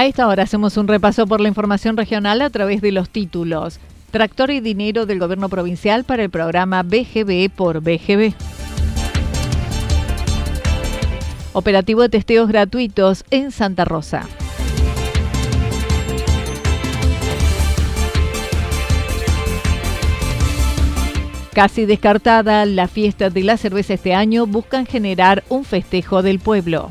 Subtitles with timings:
[0.00, 3.80] A esta hora hacemos un repaso por la información regional a través de los títulos.
[4.10, 8.32] Tractor y dinero del gobierno provincial para el programa BGB por BGB.
[11.52, 14.26] Operativo de testeos gratuitos en Santa Rosa.
[21.52, 26.90] Casi descartada la fiesta de la cerveza este año, buscan generar un festejo del pueblo.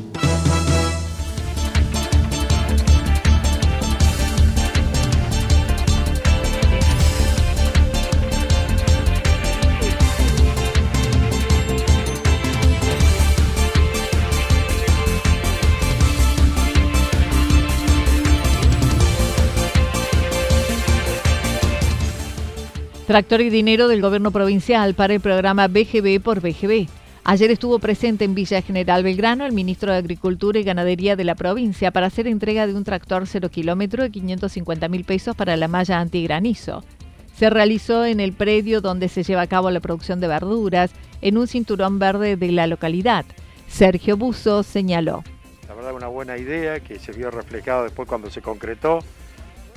[23.11, 26.87] Tractor y dinero del gobierno provincial para el programa BGB por BGB.
[27.25, 31.35] Ayer estuvo presente en Villa General Belgrano el ministro de Agricultura y Ganadería de la
[31.35, 35.67] provincia para hacer entrega de un tractor 0 kilómetro de 550 mil pesos para la
[35.67, 36.85] malla antigranizo.
[37.35, 40.91] Se realizó en el predio donde se lleva a cabo la producción de verduras,
[41.21, 43.25] en un cinturón verde de la localidad.
[43.67, 45.25] Sergio Buzo señaló.
[45.67, 48.99] La verdad, una buena idea que se vio reflejado después cuando se concretó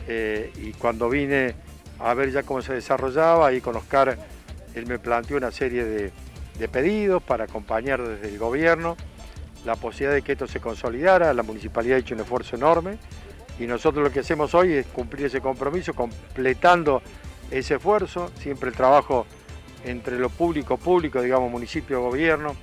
[0.07, 1.57] eh, y cuando vine
[1.99, 4.19] a ver ya cómo se desarrollaba y con Oscar
[4.75, 6.13] él me planteó una serie de,
[6.69, 8.97] pedidos para acompañar desde el gobierno
[9.65, 12.99] la posibilidad de que esto se consolidara, la municipalidad ha hecho un esfuerzo enorme
[13.59, 17.03] y nosotros lo que hacemos hoy es cumplir ese compromiso, completando
[17.51, 19.27] ese esfuerzo, siempre el trabajo
[19.85, 22.55] entre lo público, público, digamos municipio, gobierno,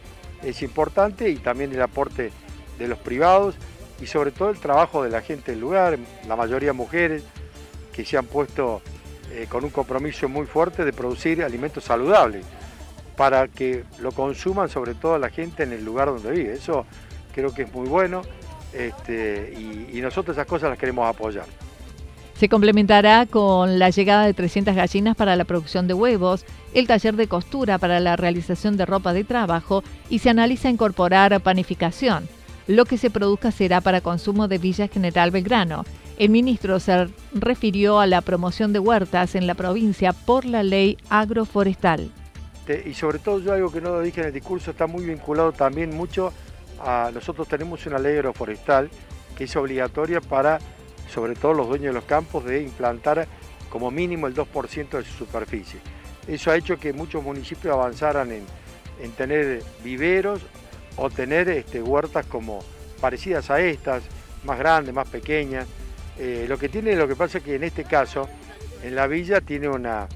[0.44, 2.32] es importante y también el aporte
[2.78, 3.56] de los privados
[4.02, 7.24] y sobre todo el trabajo de la gente del lugar, la mayoría mujeres
[7.94, 8.82] que se han puesto
[9.34, 12.46] eh, con un compromiso muy fuerte de producir alimentos saludables
[13.16, 16.54] para que lo consuman sobre todo la gente en el lugar donde vive.
[16.54, 16.86] Eso
[17.34, 18.22] creo que es muy bueno
[18.74, 21.46] este, y, y nosotros esas cosas las queremos apoyar.
[22.42, 26.44] Se complementará con la llegada de 300 gallinas para la producción de huevos,
[26.74, 31.40] el taller de costura para la realización de ropa de trabajo y se analiza incorporar
[31.42, 32.28] panificación.
[32.68, 35.84] Lo que se produzca será para consumo de Villa General Belgrano
[36.22, 41.00] el ministro se refirió a la promoción de huertas en la provincia por la ley
[41.10, 42.12] agroforestal.
[42.86, 45.52] Y sobre todo yo algo que no lo dije en el discurso, está muy vinculado
[45.52, 46.32] también mucho
[46.80, 48.92] a nosotros tenemos una ley agroforestal
[49.36, 50.60] que es obligatoria para
[51.12, 53.28] sobre todo los dueños de los campos de implantar
[53.72, 55.80] como mínimo el 2% de su superficie.
[56.28, 58.46] Eso ha hecho que muchos municipios avanzaran en,
[59.18, 60.42] tener viveros
[60.98, 62.64] o tener este, huertas como
[63.00, 64.04] parecidas a estas,
[64.44, 65.68] más grandes, más pequeñas,
[66.18, 68.28] eh, lo que tiene, lo que pasa es que en este caso,
[68.84, 70.08] en la villa tiene una,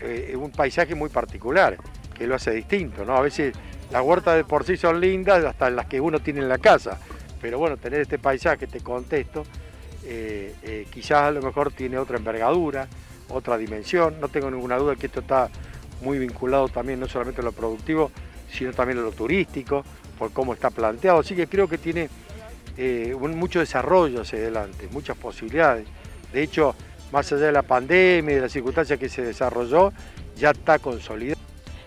[0.00, 1.76] eh, un paisaje muy particular,
[2.14, 3.16] que lo hace distinto, ¿no?
[3.16, 3.54] A veces
[3.92, 6.98] Las huertas de por sí son lindas, hasta las que uno tiene en la casa,
[7.42, 9.44] pero bueno, tener este paisaje, este contexto,
[10.04, 12.88] eh, eh, quizás a lo mejor tiene otra envergadura,
[13.28, 14.18] otra dimensión.
[14.18, 15.50] No tengo ninguna duda que esto está
[16.00, 18.10] muy vinculado también no solamente a lo productivo,
[18.50, 19.84] sino también a lo turístico,
[20.22, 21.18] por cómo está planteado.
[21.18, 22.08] Así que creo que tiene
[22.76, 25.84] eh, mucho desarrollo hacia adelante, muchas posibilidades.
[26.32, 26.76] De hecho,
[27.10, 29.92] más allá de la pandemia y de las circunstancias que se desarrolló,
[30.38, 31.40] ya está consolidado.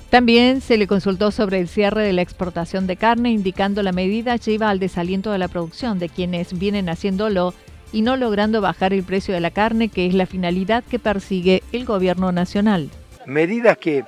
[0.09, 4.35] También se le consultó sobre el cierre de la exportación de carne, indicando la medida
[4.35, 7.53] lleva al desaliento de la producción de quienes vienen haciéndolo
[7.93, 11.63] y no logrando bajar el precio de la carne, que es la finalidad que persigue
[11.71, 12.89] el gobierno nacional.
[13.25, 14.03] Medidas que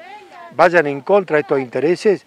[0.54, 2.26] vayan en contra de estos intereses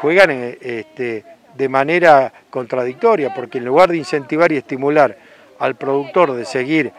[0.00, 1.24] juegan eh, este,
[1.58, 5.18] de manera contradictoria, porque en lugar de incentivar y estimular
[5.58, 6.92] al productor de seguir,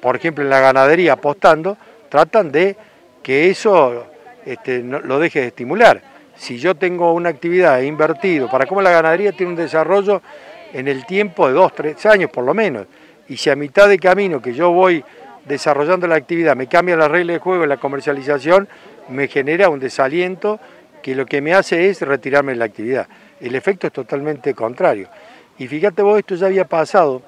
[0.00, 1.76] por ejemplo, en la ganadería apostando,
[2.08, 2.76] tratan de
[3.22, 4.06] que eso
[4.46, 6.00] este, lo deje de estimular.
[6.34, 10.22] Si yo tengo una actividad e invertido, para cómo la ganadería tiene un desarrollo
[10.72, 12.86] en el tiempo de dos, tres años por lo menos,
[13.28, 15.04] y si a mitad de camino que yo voy
[15.44, 18.66] desarrollando la actividad me cambia la regla de juego en la comercialización,
[19.08, 20.58] me genera un desaliento
[21.06, 23.06] que lo que me hace es retirarme de la actividad.
[23.40, 25.08] El efecto es totalmente contrario.
[25.56, 27.22] Y fíjate vos, esto ya había pasado,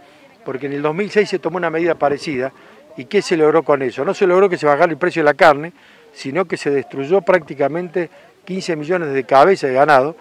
[0.44, 2.52] porque en el 2006 se tomó una medida parecida,
[2.96, 4.04] ¿y qué se logró con eso?
[4.04, 5.72] No se logró que se bajara el precio de la carne,
[6.12, 8.10] sino que se destruyó prácticamente
[8.46, 10.16] 15 millones de cabezas de ganado,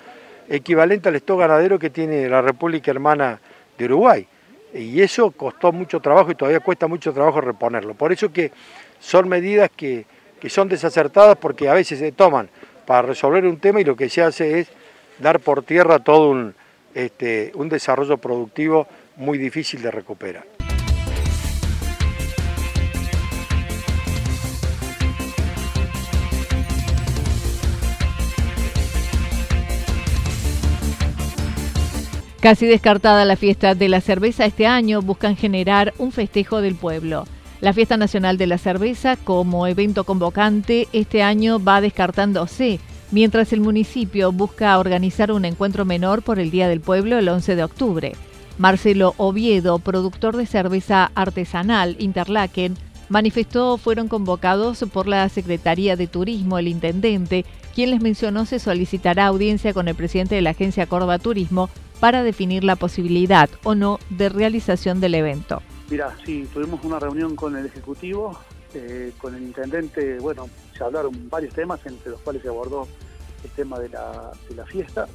[0.47, 3.41] equivalente al stock ganadero que tiene la República Hermana
[3.75, 4.27] de Uruguay
[4.71, 7.95] y eso costó mucho trabajo y todavía cuesta mucho trabajo reponerlo.
[7.95, 8.51] Por eso que
[8.99, 10.05] son medidas que,
[10.47, 12.49] son desacertadas porque a veces se toman
[12.87, 14.69] para resolver un tema y lo que se hace es
[15.19, 16.55] dar por tierra todo un,
[16.95, 18.87] este, un desarrollo productivo
[19.17, 20.45] muy difícil de recuperar.
[32.39, 37.25] Casi descartada la fiesta de la cerveza este año, buscan generar un festejo del pueblo.
[37.59, 43.61] La Fiesta Nacional de la Cerveza, como evento convocante, este año va descartándose, mientras el
[43.61, 48.15] municipio busca organizar un encuentro menor por el Día del Pueblo el 11 de octubre.
[48.59, 52.75] Marcelo Oviedo, productor de cerveza artesanal Interlaken,
[53.09, 57.43] manifestó fueron convocados por la Secretaría de Turismo, el intendente,
[57.73, 62.21] quien les mencionó se solicitará audiencia con el presidente de la agencia Córdoba Turismo para
[62.21, 65.63] definir la posibilidad o no de realización del evento.
[65.89, 68.37] Mira, sí, tuvimos una reunión con el Ejecutivo,
[68.73, 72.87] eh, con el Intendente, bueno, se hablaron varios temas, entre los cuales se abordó
[73.43, 75.07] el tema de la, fiesta.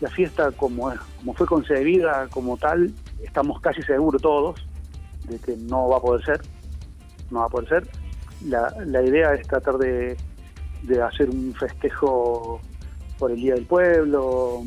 [0.00, 2.92] La fiesta, como, como fue concebida como tal,
[3.22, 4.64] estamos casi seguros todos
[5.28, 6.40] de que no va a poder ser,
[7.30, 7.88] no va a poder ser.
[8.46, 10.16] La, la idea es tratar de,
[10.82, 12.60] de hacer un festejo
[13.18, 14.62] por el Día del Pueblo,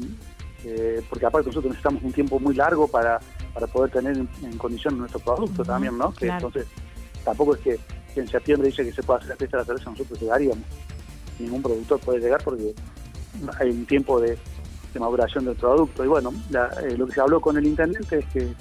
[0.66, 3.19] eh, porque aparte nosotros necesitamos un tiempo muy largo para,
[3.54, 6.14] para poder tener en, condición nuestro producto también, ¿no?
[6.14, 6.68] Que entonces
[7.24, 7.80] tampoco es que,
[8.16, 10.64] en septiembre dice que se puede hacer la fiesta de la cerveza, nosotros llegaríamos.
[11.40, 12.76] Ningún productor puede llegar porque
[13.60, 14.38] hay un tiempo de,
[15.00, 16.04] maduración del producto.
[16.06, 18.54] Y bueno, eh, lo que se habló con el intendente es que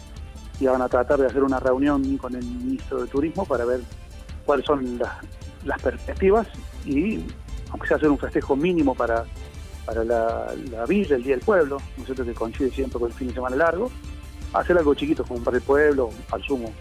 [0.61, 3.81] iban a tratar de hacer una reunión con el ministro de Turismo para ver
[4.47, 5.13] cuáles son las,
[5.65, 6.47] las perspectivas
[6.87, 7.23] y
[7.71, 9.25] aunque sea hacer un festejo mínimo para
[9.85, 10.55] para la,
[10.89, 13.57] villa, el Día del Pueblo, ¿no es que coincide siempre con el fin de semana
[13.57, 13.91] largo,
[14.53, 16.73] hacer algo chiquito como para el pueblo, al sumo.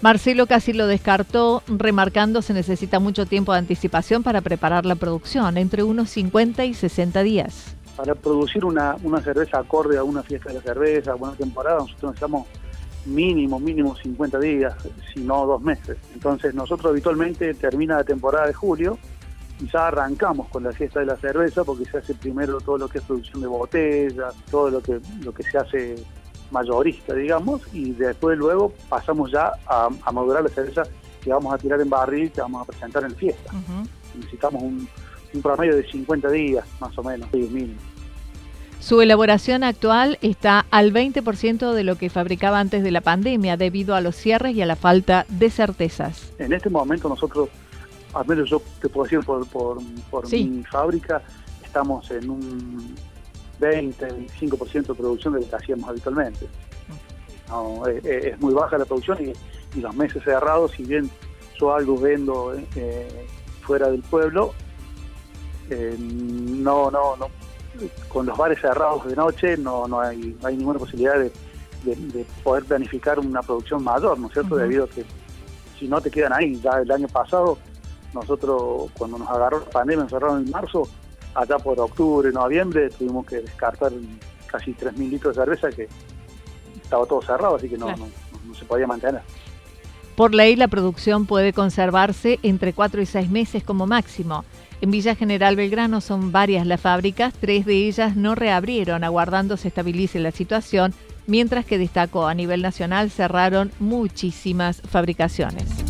[0.00, 5.58] Marcelo casi lo descartó, remarcando se necesita mucho tiempo de anticipación para preparar la producción,
[5.58, 7.76] entre unos 50 y 60 días.
[7.96, 11.80] Para producir una, una cerveza acorde a una fiesta de la cerveza, a una temporada,
[11.80, 12.46] nosotros necesitamos
[13.04, 14.74] mínimo, mínimo 50 días,
[15.12, 15.98] si no dos meses.
[16.14, 18.98] Entonces nosotros habitualmente termina la temporada de julio
[19.72, 22.98] ya arrancamos con la fiesta de la cerveza porque se hace primero todo lo que
[22.98, 25.94] es producción de botellas, todo lo que, lo que se hace
[26.50, 30.82] mayorista, digamos, y después luego pasamos ya a, madurar la cerveza
[31.22, 33.52] que vamos a tirar en barril, que vamos a presentar en fiesta.
[34.14, 34.88] Necesitamos un,
[35.42, 37.78] promedio de 50 días, más o menos, mínimo.
[38.80, 43.94] Su elaboración actual está al 20% de lo que fabricaba antes de la pandemia debido
[43.94, 46.32] a los cierres y a la falta de certezas.
[46.38, 47.50] En este momento nosotros
[48.14, 49.80] al menos yo te puedo decir por, por,
[50.32, 51.22] mi fábrica,
[51.62, 52.94] estamos en un
[53.60, 56.46] 20-25% de producción de lo que hacíamos habitualmente.
[58.04, 59.32] es, muy baja la producción y,
[59.80, 61.08] los meses cerrados, si bien
[61.60, 63.26] yo algo vendo eh,
[63.60, 64.52] fuera del pueblo,
[65.68, 67.28] eh, no, no, no,
[68.08, 71.30] con los bares cerrados de noche no, no, hay, hay ninguna posibilidad de,
[72.42, 74.56] poder planificar una producción mayor, ¿no es cierto?
[74.56, 75.04] Debido a que
[75.78, 77.56] si no te quedan ahí, ya el año pasado
[78.12, 80.88] nosotros, cuando nos agarró la pandemia, nos cerraron en marzo,
[81.34, 83.92] allá por octubre, noviembre, tuvimos que descartar
[84.46, 85.88] casi 3.000 litros de cerveza que
[86.82, 89.22] estaba todo cerrado, así que no, no, se podía mantener.
[90.16, 94.44] Por ley, la producción puede conservarse entre 4 y 6 meses como máximo.
[94.80, 99.68] En Villa General Belgrano son varias las fábricas, tres de ellas no reabrieron, aguardando se
[99.68, 100.94] estabilice la situación,
[101.26, 105.89] mientras que destacó a nivel nacional cerraron muchísimas fabricaciones.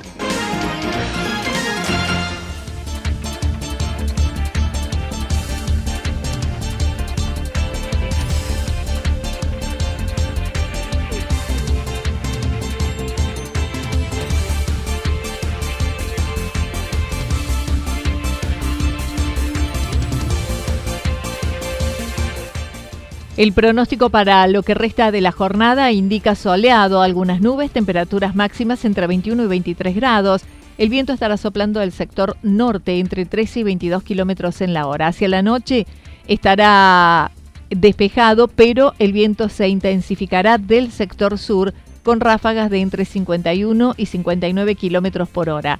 [23.41, 28.85] El pronóstico para lo que resta de la jornada indica soleado, algunas nubes, temperaturas máximas
[28.85, 30.43] entre 21 y 23 grados.
[30.77, 35.07] El viento estará soplando del sector norte entre 13 y 22 kilómetros en la hora.
[35.07, 35.87] Hacia la noche
[36.27, 37.31] estará
[37.71, 44.05] despejado, pero el viento se intensificará del sector sur con ráfagas de entre 51 y
[44.05, 45.79] 59 kilómetros por hora.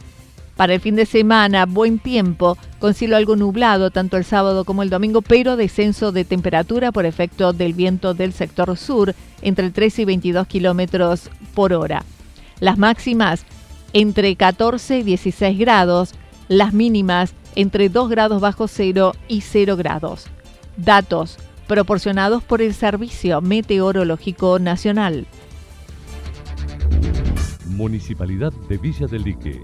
[0.62, 4.84] Para el fin de semana, buen tiempo, con cielo algo nublado tanto el sábado como
[4.84, 10.03] el domingo, pero descenso de temperatura por efecto del viento del sector sur entre 13
[10.03, 12.06] y 22 kilómetros por hora.
[12.60, 13.44] Las máximas
[13.94, 16.13] entre 14 y 16 grados,
[16.48, 20.27] las mínimas entre 2 grados bajo cero y 0 grados.
[20.77, 25.25] Datos proporcionados por el Servicio Meteorológico Nacional.
[27.65, 29.63] Municipalidad de Villa del Lique